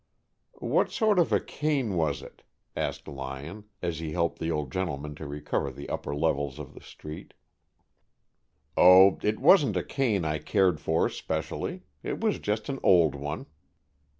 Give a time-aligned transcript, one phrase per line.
[0.57, 2.41] "What sort of a cane was it?"
[2.75, 6.81] asked Lyon, as he helped the old gentleman to recover the upper levels of the
[6.81, 7.35] street.
[8.75, 11.83] "Oh, it wasn't a cane I cared for specially.
[12.01, 13.45] It was just an old one."